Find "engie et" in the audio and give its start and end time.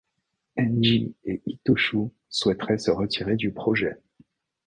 0.57-1.43